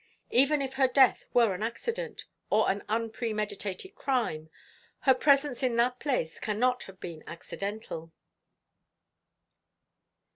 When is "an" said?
1.53-1.61, 2.71-2.83